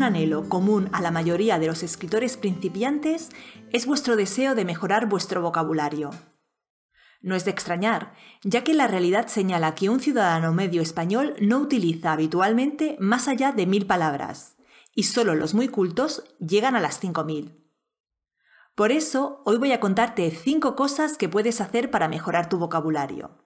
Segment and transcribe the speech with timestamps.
[0.00, 3.28] un anhelo común a la mayoría de los escritores principiantes
[3.70, 6.08] es vuestro deseo de mejorar vuestro vocabulario.
[7.20, 11.58] No es de extrañar, ya que la realidad señala que un ciudadano medio español no
[11.58, 14.56] utiliza habitualmente más allá de mil palabras,
[14.94, 17.70] y solo los muy cultos llegan a las cinco mil.
[18.74, 23.44] Por eso, hoy voy a contarte cinco cosas que puedes hacer para mejorar tu vocabulario.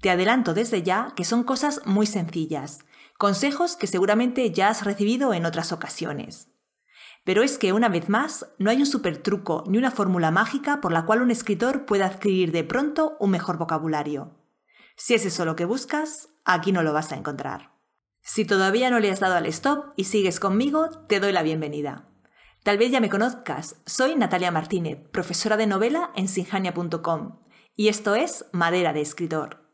[0.00, 2.80] Te adelanto desde ya que son cosas muy sencillas,
[3.18, 6.48] consejos que seguramente ya has recibido en otras ocasiones.
[7.22, 10.80] Pero es que, una vez más, no hay un super truco ni una fórmula mágica
[10.80, 14.38] por la cual un escritor pueda adquirir de pronto un mejor vocabulario.
[14.96, 17.72] Si es eso lo que buscas, aquí no lo vas a encontrar.
[18.22, 22.08] Si todavía no le has dado al stop y sigues conmigo, te doy la bienvenida.
[22.62, 27.38] Tal vez ya me conozcas, soy Natalia Martínez, profesora de novela en sinjania.com,
[27.76, 29.69] y esto es Madera de Escritor.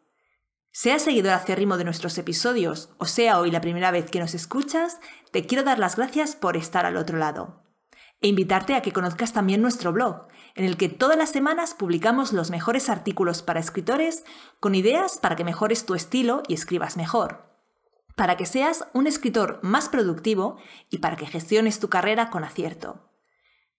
[0.78, 5.00] Sea seguidor acérrimo de nuestros episodios o sea hoy la primera vez que nos escuchas,
[5.32, 7.62] te quiero dar las gracias por estar al otro lado.
[8.20, 12.34] E invitarte a que conozcas también nuestro blog, en el que todas las semanas publicamos
[12.34, 14.26] los mejores artículos para escritores
[14.60, 17.58] con ideas para que mejores tu estilo y escribas mejor.
[18.14, 20.58] Para que seas un escritor más productivo
[20.90, 23.08] y para que gestiones tu carrera con acierto.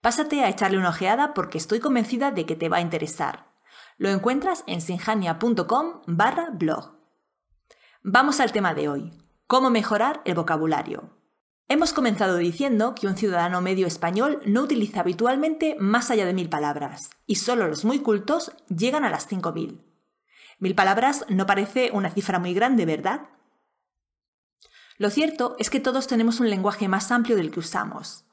[0.01, 3.56] Pásate a echarle una ojeada porque estoy convencida de que te va a interesar.
[3.99, 6.99] Lo encuentras en sinjania.com barra blog.
[8.03, 9.11] Vamos al tema de hoy.
[9.47, 11.17] ¿Cómo mejorar el vocabulario?
[11.67, 16.47] Hemos comenzado diciendo que un ciudadano medio español no utiliza habitualmente más allá de mil
[16.47, 19.83] palabras, y solo los muy cultos llegan a las cinco mil.
[20.59, 23.29] Mil palabras no parece una cifra muy grande, ¿verdad?
[24.99, 28.27] Lo cierto es que todos tenemos un lenguaje más amplio del que usamos.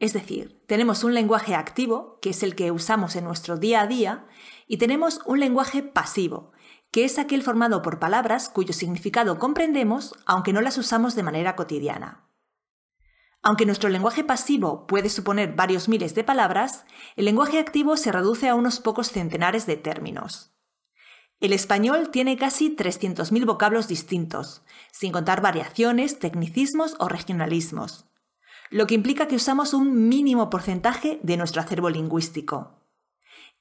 [0.00, 3.86] Es decir, tenemos un lenguaje activo, que es el que usamos en nuestro día a
[3.86, 4.26] día,
[4.66, 6.52] y tenemos un lenguaje pasivo,
[6.90, 11.54] que es aquel formado por palabras cuyo significado comprendemos aunque no las usamos de manera
[11.54, 12.26] cotidiana.
[13.42, 16.86] Aunque nuestro lenguaje pasivo puede suponer varios miles de palabras,
[17.16, 20.54] el lenguaje activo se reduce a unos pocos centenares de términos.
[21.40, 24.62] El español tiene casi 300.000 vocablos distintos,
[24.92, 28.09] sin contar variaciones, tecnicismos o regionalismos
[28.70, 32.76] lo que implica que usamos un mínimo porcentaje de nuestro acervo lingüístico.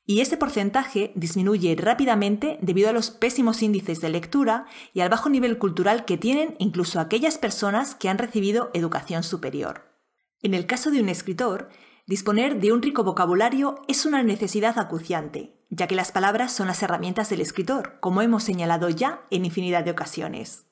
[0.05, 5.29] Y ese porcentaje disminuye rápidamente debido a los pésimos índices de lectura y al bajo
[5.29, 9.89] nivel cultural que tienen incluso aquellas personas que han recibido educación superior.
[10.41, 11.69] En el caso de un escritor,
[12.07, 16.81] disponer de un rico vocabulario es una necesidad acuciante, ya que las palabras son las
[16.81, 20.65] herramientas del escritor, como hemos señalado ya en infinidad de ocasiones.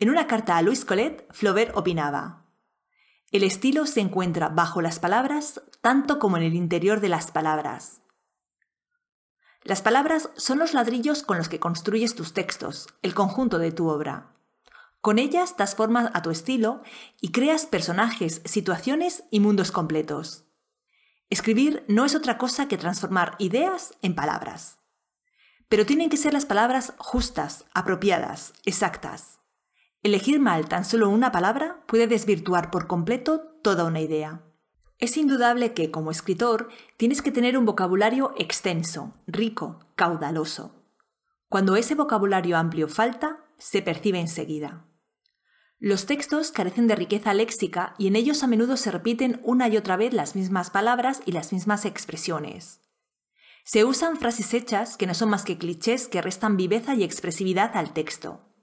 [0.00, 2.43] En una carta a Louis Colette, Flaubert opinaba,
[3.34, 8.00] el estilo se encuentra bajo las palabras tanto como en el interior de las palabras.
[9.64, 13.88] Las palabras son los ladrillos con los que construyes tus textos, el conjunto de tu
[13.88, 14.36] obra.
[15.00, 16.82] Con ellas das forma a tu estilo
[17.20, 20.44] y creas personajes, situaciones y mundos completos.
[21.28, 24.78] Escribir no es otra cosa que transformar ideas en palabras.
[25.68, 29.40] Pero tienen que ser las palabras justas, apropiadas, exactas.
[30.04, 34.42] Elegir mal tan solo una palabra puede desvirtuar por completo toda una idea.
[34.98, 40.74] Es indudable que, como escritor, tienes que tener un vocabulario extenso, rico, caudaloso.
[41.48, 44.84] Cuando ese vocabulario amplio falta, se percibe enseguida.
[45.78, 49.78] Los textos carecen de riqueza léxica y en ellos a menudo se repiten una y
[49.78, 52.82] otra vez las mismas palabras y las mismas expresiones.
[53.64, 57.74] Se usan frases hechas que no son más que clichés que restan viveza y expresividad
[57.78, 58.53] al texto.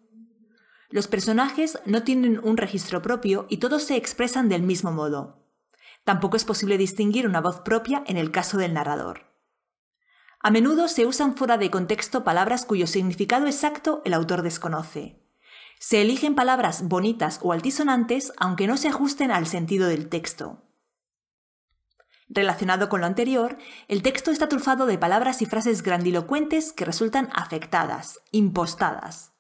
[0.91, 5.41] Los personajes no tienen un registro propio y todos se expresan del mismo modo.
[6.03, 9.31] Tampoco es posible distinguir una voz propia en el caso del narrador.
[10.41, 15.22] A menudo se usan fuera de contexto palabras cuyo significado exacto el autor desconoce.
[15.80, 20.62] Se eligen palabras bonitas o altisonantes aunque no se ajusten al sentido del texto.
[22.28, 23.57] Relacionado con lo anterior,
[23.88, 29.31] el texto está trufado de palabras y frases grandilocuentes que resultan afectadas, impostadas.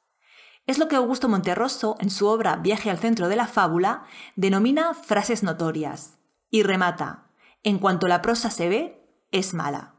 [0.67, 4.05] Es lo que Augusto Monterroso, en su obra Viaje al centro de la fábula,
[4.35, 6.17] denomina frases notorias
[6.49, 7.31] y remata,
[7.63, 9.95] en cuanto la prosa se ve, es mala.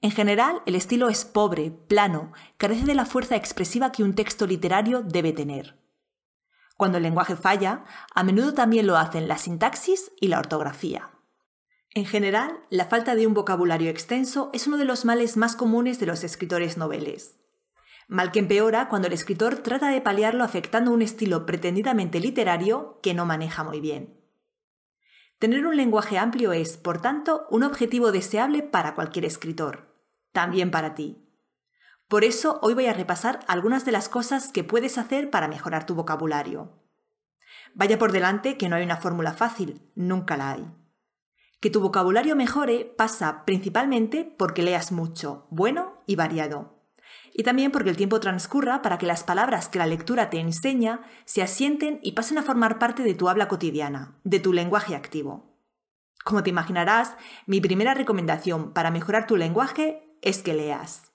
[0.00, 4.46] En general, el estilo es pobre, plano, carece de la fuerza expresiva que un texto
[4.46, 5.78] literario debe tener.
[6.76, 7.84] Cuando el lenguaje falla,
[8.14, 11.10] a menudo también lo hacen la sintaxis y la ortografía.
[11.94, 16.00] En general, la falta de un vocabulario extenso es uno de los males más comunes
[16.00, 17.38] de los escritores noveles.
[18.08, 23.14] Mal que empeora cuando el escritor trata de paliarlo afectando un estilo pretendidamente literario que
[23.14, 24.20] no maneja muy bien.
[25.38, 29.94] Tener un lenguaje amplio es, por tanto, un objetivo deseable para cualquier escritor,
[30.32, 31.24] también para ti.
[32.08, 35.86] Por eso hoy voy a repasar algunas de las cosas que puedes hacer para mejorar
[35.86, 36.82] tu vocabulario.
[37.74, 40.70] Vaya por delante que no hay una fórmula fácil, nunca la hay.
[41.60, 46.73] Que tu vocabulario mejore pasa principalmente porque leas mucho, bueno y variado.
[47.36, 51.02] Y también porque el tiempo transcurra para que las palabras que la lectura te enseña
[51.24, 55.58] se asienten y pasen a formar parte de tu habla cotidiana, de tu lenguaje activo.
[56.24, 57.16] Como te imaginarás,
[57.46, 61.10] mi primera recomendación para mejorar tu lenguaje es que leas.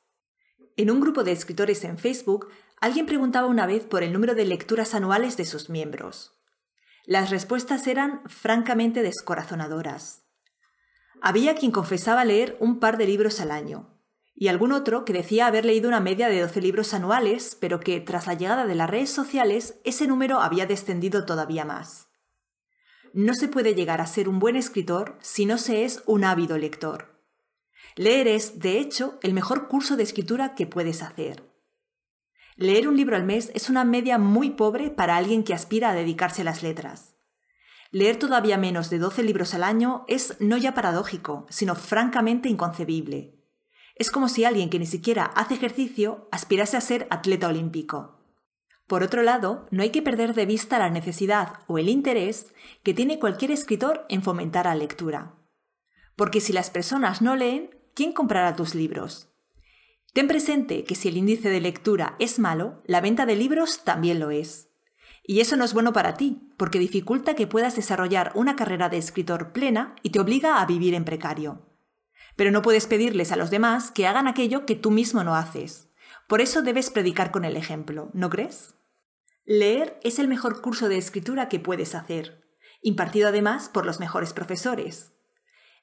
[0.75, 2.50] En un grupo de escritores en Facebook,
[2.81, 6.38] alguien preguntaba una vez por el número de lecturas anuales de sus miembros.
[7.06, 10.25] Las respuestas eran francamente descorazonadoras.
[11.22, 13.99] Había quien confesaba leer un par de libros al año,
[14.41, 18.00] y algún otro que decía haber leído una media de 12 libros anuales, pero que
[18.00, 22.07] tras la llegada de las redes sociales ese número había descendido todavía más.
[23.12, 26.57] No se puede llegar a ser un buen escritor si no se es un ávido
[26.57, 27.21] lector.
[27.97, 31.44] Leer es, de hecho, el mejor curso de escritura que puedes hacer.
[32.56, 35.95] Leer un libro al mes es una media muy pobre para alguien que aspira a
[35.95, 37.13] dedicarse a las letras.
[37.91, 43.38] Leer todavía menos de 12 libros al año es no ya paradójico, sino francamente inconcebible.
[44.00, 48.18] Es como si alguien que ni siquiera hace ejercicio aspirase a ser atleta olímpico.
[48.88, 52.94] Por otro lado, no hay que perder de vista la necesidad o el interés que
[52.94, 55.36] tiene cualquier escritor en fomentar la lectura.
[56.16, 59.28] Porque si las personas no leen, ¿quién comprará tus libros?
[60.13, 64.19] Ten presente que si el índice de lectura es malo, la venta de libros también
[64.19, 64.69] lo es.
[65.24, 68.98] Y eso no es bueno para ti, porque dificulta que puedas desarrollar una carrera de
[68.98, 71.69] escritor plena y te obliga a vivir en precario.
[72.39, 75.89] Pero no puedes pedirles a los demás que hagan aquello que tú mismo no haces.
[76.25, 78.75] Por eso debes predicar con el ejemplo, ¿no crees?
[79.44, 82.47] Leer es el mejor curso de escritura que puedes hacer,
[82.81, 85.12] impartido además por los mejores profesores.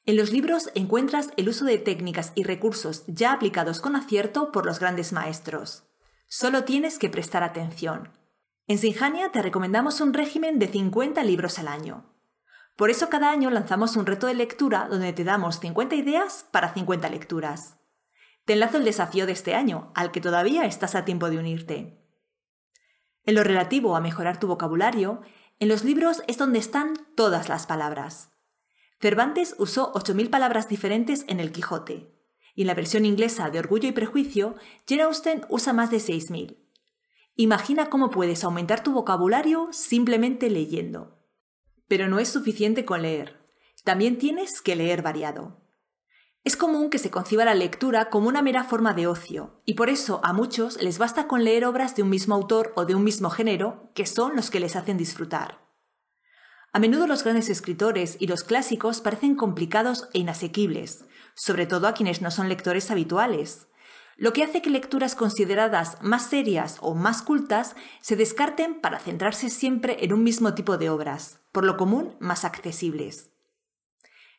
[0.06, 4.64] En los libros encuentras el uso de técnicas y recursos ya aplicados con acierto por
[4.64, 5.84] los grandes maestros.
[6.26, 8.12] Solo tienes que prestar atención.
[8.66, 12.15] En Sinjania te recomendamos un régimen de 50 libros al año.
[12.76, 16.75] Por eso cada año lanzamos un reto de lectura donde te damos 50 ideas para
[16.75, 17.78] 50 lecturas.
[18.44, 22.06] Te enlazo el desafío de este año, al que todavía estás a tiempo de unirte.
[23.25, 25.23] En lo relativo a mejorar tu vocabulario,
[25.58, 28.31] en los libros es donde están todas las palabras.
[29.00, 32.14] Cervantes usó 8.000 palabras diferentes en El Quijote,
[32.55, 34.55] y en la versión inglesa de Orgullo y Prejuicio,
[34.87, 36.58] Jane Austen usa más de 6.000.
[37.34, 41.15] Imagina cómo puedes aumentar tu vocabulario simplemente leyendo.
[41.88, 43.38] Pero no es suficiente con leer.
[43.84, 45.60] También tienes que leer variado.
[46.46, 49.90] Es común que se conciba la lectura como una mera forma de ocio, y por
[49.90, 53.02] eso a muchos les basta con leer obras de un mismo autor o de un
[53.02, 55.66] mismo género, que son los que les hacen disfrutar.
[56.72, 61.04] A menudo los grandes escritores y los clásicos parecen complicados e inasequibles,
[61.34, 63.66] sobre todo a quienes no son lectores habituales,
[64.16, 69.50] lo que hace que lecturas consideradas más serias o más cultas se descarten para centrarse
[69.50, 73.30] siempre en un mismo tipo de obras, por lo común más accesibles.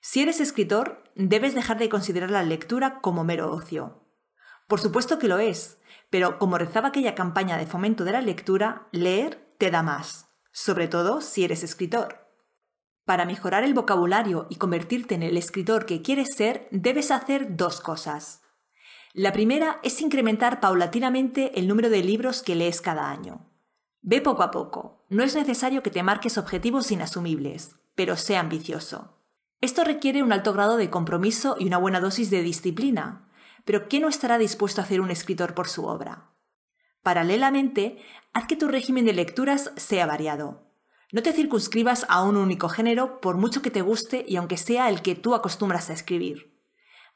[0.01, 4.03] Si eres escritor, debes dejar de considerar la lectura como mero ocio.
[4.67, 5.79] Por supuesto que lo es,
[6.09, 10.87] pero como rezaba aquella campaña de fomento de la lectura, leer te da más, sobre
[10.87, 12.27] todo si eres escritor.
[13.05, 17.79] Para mejorar el vocabulario y convertirte en el escritor que quieres ser, debes hacer dos
[17.79, 18.41] cosas.
[19.17, 23.49] La primera es incrementar paulatinamente el número de libros que lees cada año.
[24.03, 25.07] Ve poco a poco.
[25.09, 29.17] No es necesario que te marques objetivos inasumibles, pero sé ambicioso.
[29.59, 33.27] Esto requiere un alto grado de compromiso y una buena dosis de disciplina,
[33.65, 36.29] pero ¿qué no estará dispuesto a hacer un escritor por su obra?
[37.01, 37.97] Paralelamente,
[38.33, 40.69] haz que tu régimen de lecturas sea variado.
[41.11, 44.89] No te circunscribas a un único género por mucho que te guste y aunque sea
[44.89, 46.56] el que tú acostumbras a escribir.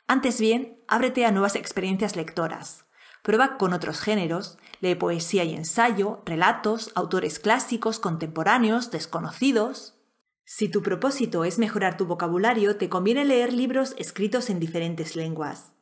[0.07, 2.85] Antes bien, ábrete a nuevas experiencias lectoras.
[3.23, 9.95] Prueba con otros géneros, lee poesía y ensayo, relatos, autores clásicos, contemporáneos, desconocidos.
[10.43, 15.73] Si tu propósito es mejorar tu vocabulario, te conviene leer libros escritos en diferentes lenguas.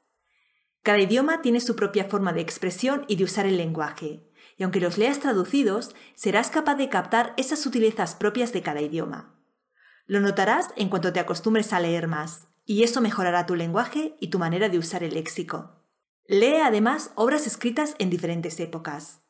[0.83, 4.81] Cada idioma tiene su propia forma de expresión y de usar el lenguaje, y aunque
[4.81, 9.33] los leas traducidos, serás capaz de captar esas sutilezas propias de cada idioma.
[10.07, 14.27] Lo notarás en cuanto te acostumbres a leer más, y eso mejorará tu lenguaje y
[14.27, 15.71] tu manera de usar el léxico.
[16.27, 19.21] Lee además obras escritas en diferentes épocas.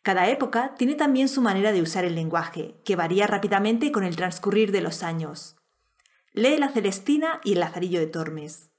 [0.00, 4.16] Cada época tiene también su manera de usar el lenguaje, que varía rápidamente con el
[4.16, 5.56] transcurrir de los años.
[6.32, 8.70] Lee La Celestina y El Lazarillo de Tormes.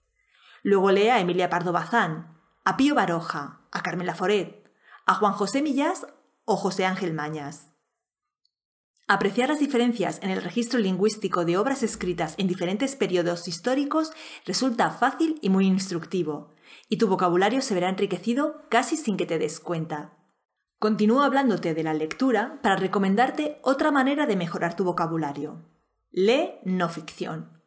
[0.64, 4.68] Luego lee a Emilia Pardo Bazán, a Pío Baroja, a Carmela Foret,
[5.06, 6.08] a Juan José Millás
[6.44, 7.72] o José Ángel Mañas.
[9.10, 14.12] Apreciar las diferencias en el registro lingüístico de obras escritas en diferentes periodos históricos
[14.46, 16.54] resulta fácil y muy instructivo,
[16.90, 20.18] y tu vocabulario se verá enriquecido casi sin que te des cuenta.
[20.78, 25.64] Continúo hablándote de la lectura para recomendarte otra manera de mejorar tu vocabulario.
[26.12, 27.64] Lee no ficción.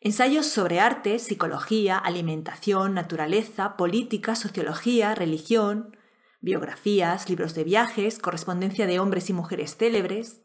[0.00, 5.96] Ensayos sobre arte, psicología, alimentación, naturaleza, política, sociología, religión,
[6.40, 10.43] biografías, libros de viajes, correspondencia de hombres y mujeres célebres.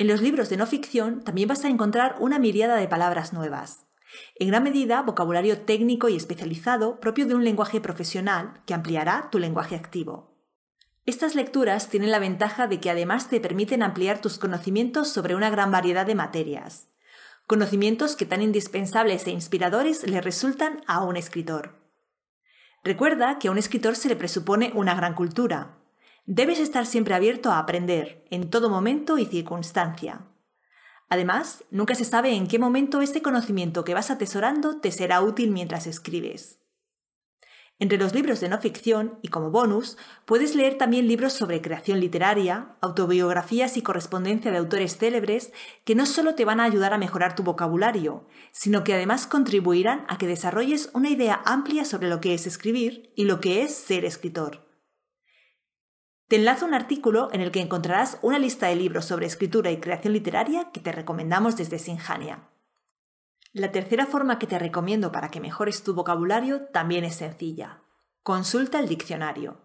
[0.00, 3.84] En los libros de no ficción también vas a encontrar una miriada de palabras nuevas.
[4.34, 9.38] En gran medida, vocabulario técnico y especializado propio de un lenguaje profesional que ampliará tu
[9.38, 10.38] lenguaje activo.
[11.04, 15.50] Estas lecturas tienen la ventaja de que además te permiten ampliar tus conocimientos sobre una
[15.50, 16.88] gran variedad de materias,
[17.46, 21.78] conocimientos que tan indispensables e inspiradores le resultan a un escritor.
[22.82, 25.79] Recuerda que a un escritor se le presupone una gran cultura.
[26.32, 30.28] Debes estar siempre abierto a aprender, en todo momento y circunstancia.
[31.08, 35.50] Además, nunca se sabe en qué momento este conocimiento que vas atesorando te será útil
[35.50, 36.60] mientras escribes.
[37.80, 41.98] Entre los libros de no ficción y como bonus, puedes leer también libros sobre creación
[41.98, 45.52] literaria, autobiografías y correspondencia de autores célebres
[45.84, 50.04] que no solo te van a ayudar a mejorar tu vocabulario, sino que además contribuirán
[50.06, 53.74] a que desarrolles una idea amplia sobre lo que es escribir y lo que es
[53.74, 54.69] ser escritor.
[56.30, 59.80] Te enlazo un artículo en el que encontrarás una lista de libros sobre escritura y
[59.80, 62.44] creación literaria que te recomendamos desde Sinjania.
[63.52, 67.82] La tercera forma que te recomiendo para que mejores tu vocabulario también es sencilla.
[68.22, 69.60] Consulta el diccionario.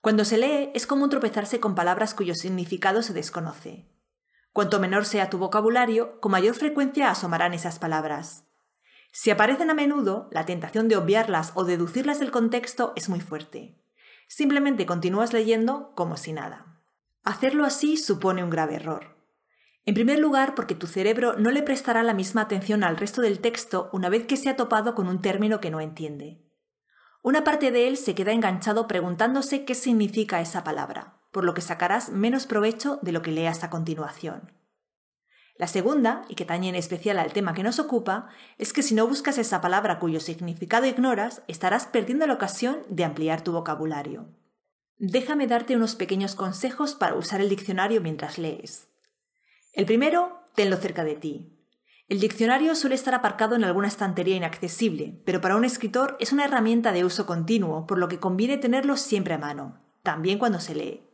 [0.00, 3.90] Cuando se lee es común tropezarse con palabras cuyo significado se desconoce.
[4.54, 8.46] Cuanto menor sea tu vocabulario, con mayor frecuencia asomarán esas palabras.
[9.12, 13.76] Si aparecen a menudo, la tentación de obviarlas o deducirlas del contexto es muy fuerte.
[14.28, 16.80] Simplemente continúas leyendo como si nada.
[17.24, 19.16] Hacerlo así supone un grave error.
[19.86, 23.40] En primer lugar, porque tu cerebro no le prestará la misma atención al resto del
[23.40, 26.44] texto una vez que se ha topado con un término que no entiende.
[27.22, 31.62] Una parte de él se queda enganchado preguntándose qué significa esa palabra, por lo que
[31.62, 34.52] sacarás menos provecho de lo que leas a continuación.
[35.58, 38.94] La segunda, y que tañe en especial al tema que nos ocupa, es que si
[38.94, 44.28] no buscas esa palabra cuyo significado ignoras, estarás perdiendo la ocasión de ampliar tu vocabulario.
[44.98, 48.86] Déjame darte unos pequeños consejos para usar el diccionario mientras lees.
[49.72, 51.52] El primero, tenlo cerca de ti.
[52.08, 56.44] El diccionario suele estar aparcado en alguna estantería inaccesible, pero para un escritor es una
[56.44, 60.74] herramienta de uso continuo, por lo que conviene tenerlo siempre a mano, también cuando se
[60.74, 61.07] lee.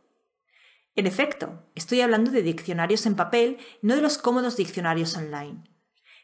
[0.95, 5.63] En efecto, estoy hablando de diccionarios en papel, no de los cómodos diccionarios online.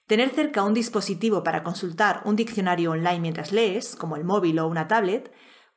[0.07, 4.67] Tener cerca un dispositivo para consultar un diccionario online mientras lees, como el móvil o
[4.67, 5.31] una tablet,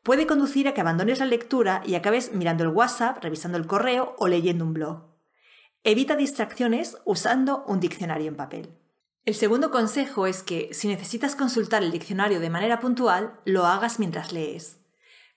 [0.04, 4.14] puede conducir a que abandones la lectura y acabes mirando el WhatsApp, revisando el correo
[4.18, 5.02] o leyendo un blog.
[5.82, 8.78] Evita distracciones usando un diccionario en papel.
[9.24, 13.98] El segundo consejo es que si necesitas consultar el diccionario de manera puntual, lo hagas
[13.98, 14.83] mientras lees.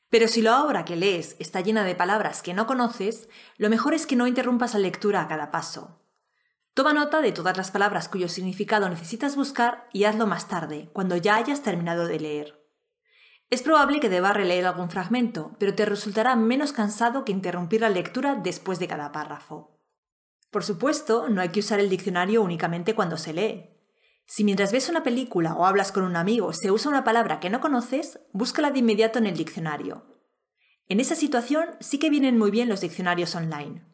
[0.10, 3.94] Pero si la obra que lees está llena de palabras que no conoces, lo mejor
[3.94, 6.02] es que no interrumpas la lectura a cada paso.
[6.74, 11.18] Toma nota de todas las palabras cuyo significado necesitas buscar y hazlo más tarde, cuando
[11.18, 12.68] ya hayas terminado de leer.
[13.50, 17.90] Es probable que debas releer algún fragmento, pero te resultará menos cansado que interrumpir la
[17.90, 19.80] lectura después de cada párrafo.
[20.52, 23.77] Por supuesto, no hay que usar el diccionario únicamente cuando se lee.
[24.30, 27.50] Si mientras ves una película o hablas con un amigo se usa una palabra que
[27.50, 30.06] no conoces, búscala de inmediato en el diccionario.
[30.90, 33.86] En esa situación sí que vienen muy bien los diccionarios online.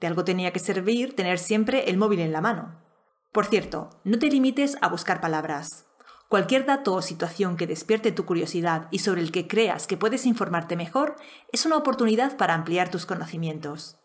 [0.00, 2.82] De algo tenía que servir tener siempre el móvil en la mano.
[3.30, 5.86] Por cierto, no te limites a buscar palabras.
[6.28, 10.26] Cualquier dato o situación que despierte tu curiosidad y sobre el que creas que puedes
[10.26, 11.14] informarte mejor
[11.52, 13.98] es una oportunidad para ampliar tus conocimientos.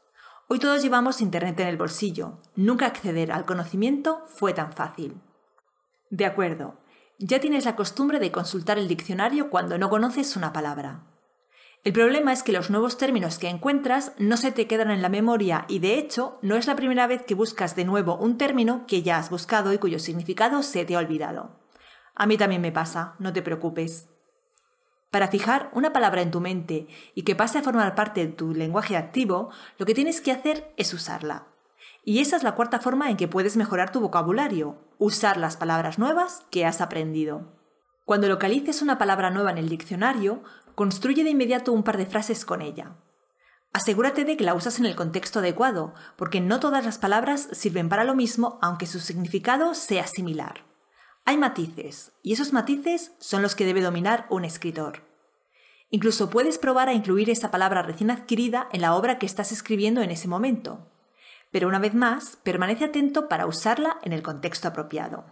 [0.48, 2.40] Hoy todos llevamos Internet en el bolsillo.
[2.56, 5.22] Nunca acceder al conocimiento fue tan fácil.
[6.10, 6.80] De acuerdo,
[7.18, 11.04] ya tienes la costumbre de consultar el diccionario cuando no conoces una palabra.
[11.84, 15.10] El problema es que los nuevos términos que encuentras no se te quedan en la
[15.10, 18.88] memoria y de hecho no es la primera vez que buscas de nuevo un término
[18.88, 21.60] que ya has buscado y cuyo significado se te ha olvidado.
[22.16, 24.10] A mí también me pasa, no te preocupes.
[25.12, 28.54] Para fijar una palabra en tu mente y que pase a formar parte de tu
[28.54, 31.48] lenguaje activo, lo que tienes que hacer es usarla.
[32.06, 35.98] Y esa es la cuarta forma en que puedes mejorar tu vocabulario, usar las palabras
[35.98, 37.52] nuevas que has aprendido.
[38.06, 40.44] Cuando localices una palabra nueva en el diccionario,
[40.76, 42.96] construye de inmediato un par de frases con ella.
[43.74, 47.90] Asegúrate de que la usas en el contexto adecuado, porque no todas las palabras sirven
[47.90, 50.64] para lo mismo aunque su significado sea similar.
[51.26, 55.02] Hay matices, y esos matices son los que debe dominar un escritor.
[55.90, 60.02] Incluso puedes probar a incluir esa palabra recién adquirida en la obra que estás escribiendo
[60.04, 60.92] en ese momento.
[61.56, 65.24] Pero una vez más, permanece atento para usarla en el contexto apropiado.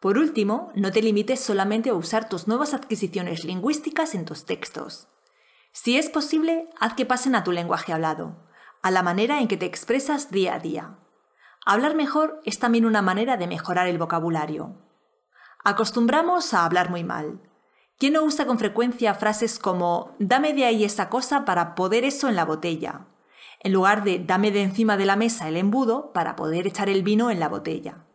[0.00, 5.06] Por último, no te limites solamente a usar tus nuevas adquisiciones lingüísticas en tus textos.
[5.70, 8.48] Si es posible, haz que pasen a tu lenguaje hablado,
[8.82, 10.98] a la manera en que te expresas día a día.
[11.64, 14.74] Hablar mejor es también una manera de mejorar el vocabulario.
[15.62, 17.40] Acostumbramos a hablar muy mal.
[17.98, 22.28] ¿Quién no usa con frecuencia frases como dame de ahí esa cosa para poder eso
[22.28, 23.06] en la botella?
[23.66, 27.02] En lugar de dame de encima de la mesa el embudo para poder echar el
[27.02, 28.06] vino en la botella.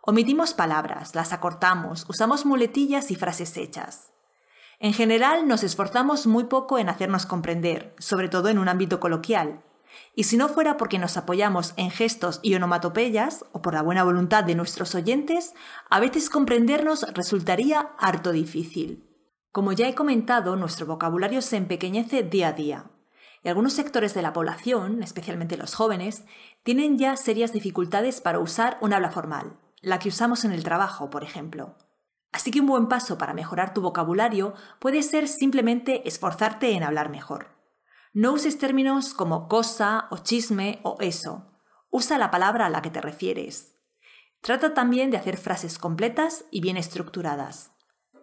[0.00, 4.12] Omitimos palabras, las acortamos, usamos muletillas y frases hechas.
[4.78, 9.64] En general nos esforzamos muy poco en hacernos comprender, sobre todo en un ámbito coloquial.
[10.14, 14.04] Y si no fuera porque nos apoyamos en gestos y onomatopeyas, o por la buena
[14.04, 15.52] voluntad de nuestros oyentes,
[15.90, 19.10] a veces comprendernos resultaría harto difícil.
[19.50, 22.84] Como ya he comentado, nuestro vocabulario se empequeñece día a día.
[23.42, 26.24] Y algunos sectores de la población, especialmente los jóvenes,
[26.62, 31.10] tienen ya serias dificultades para usar un habla formal, la que usamos en el trabajo,
[31.10, 31.76] por ejemplo.
[32.30, 37.10] Así que un buen paso para mejorar tu vocabulario puede ser simplemente esforzarte en hablar
[37.10, 37.48] mejor.
[38.14, 41.50] No uses términos como cosa o chisme o eso.
[41.90, 43.74] Usa la palabra a la que te refieres.
[44.40, 47.72] Trata también de hacer frases completas y bien estructuradas.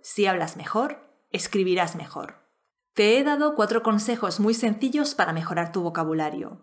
[0.02, 2.49] Si hablas mejor, escribirás mejor.
[2.94, 6.62] Te he dado cuatro consejos muy sencillos para mejorar tu vocabulario.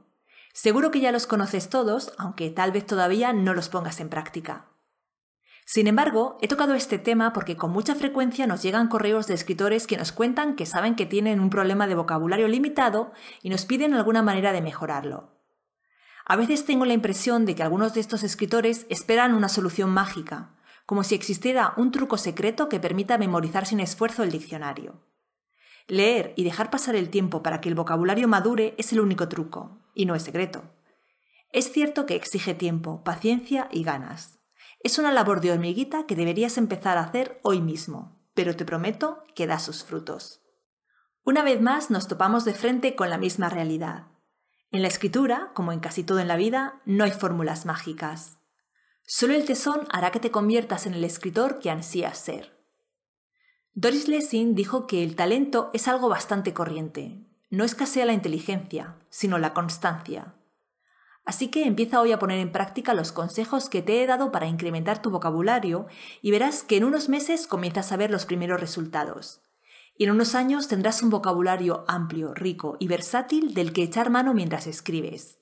[0.52, 4.66] Seguro que ya los conoces todos, aunque tal vez todavía no los pongas en práctica.
[5.68, 9.88] Sin embargo, he tocado este tema porque con mucha frecuencia nos llegan correos de escritores
[9.88, 13.92] que nos cuentan que saben que tienen un problema de vocabulario limitado y nos piden
[13.92, 15.36] alguna manera de mejorarlo.
[16.24, 20.54] A veces tengo la impresión de que algunos de estos escritores esperan una solución mágica,
[20.86, 25.02] como si existiera un truco secreto que permita memorizar sin esfuerzo el diccionario.
[25.88, 29.78] Leer y dejar pasar el tiempo para que el vocabulario madure es el único truco,
[29.94, 30.64] y no es secreto.
[31.52, 34.40] Es cierto que exige tiempo, paciencia y ganas.
[34.80, 39.22] Es una labor de hormiguita que deberías empezar a hacer hoy mismo, pero te prometo
[39.34, 40.42] que da sus frutos.
[41.24, 44.08] Una vez más nos topamos de frente con la misma realidad.
[44.72, 48.38] En la escritura, como en casi todo en la vida, no hay fórmulas mágicas.
[49.04, 52.55] Solo el tesón hará que te conviertas en el escritor que ansías ser.
[53.78, 57.20] Doris Lessing dijo que el talento es algo bastante corriente.
[57.50, 60.34] No escasea la inteligencia, sino la constancia.
[61.26, 64.46] Así que empieza hoy a poner en práctica los consejos que te he dado para
[64.46, 65.88] incrementar tu vocabulario
[66.22, 69.42] y verás que en unos meses comienzas a ver los primeros resultados.
[69.94, 74.32] Y en unos años tendrás un vocabulario amplio, rico y versátil del que echar mano
[74.32, 75.38] mientras escribes.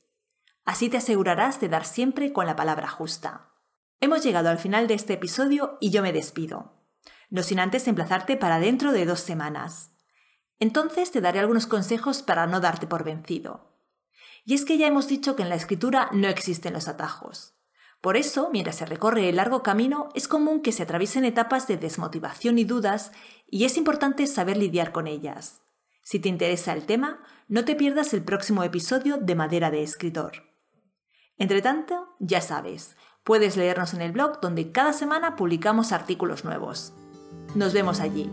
[0.65, 3.53] Así te asegurarás de dar siempre con la palabra justa.
[4.01, 6.84] Hemos llegado al final de este episodio y yo me despido.
[7.31, 9.93] No sin antes emplazarte para dentro de dos semanas.
[10.59, 13.75] Entonces te daré algunos consejos para no darte por vencido.
[14.45, 17.55] Y es que ya hemos dicho que en la escritura no existen los atajos.
[18.01, 21.79] Por eso, mientras se recorre el largo camino, es común que se atraviesen etapas de
[21.79, 23.13] desmotivación y dudas,
[23.47, 25.63] y es importante saber lidiar con ellas.
[26.03, 30.43] Si te interesa el tema, no te pierdas el próximo episodio de Madera de Escritor.
[31.39, 36.93] Entre tanto, ya sabes, puedes leernos en el blog donde cada semana publicamos artículos nuevos.
[37.55, 38.31] Nos vemos allí.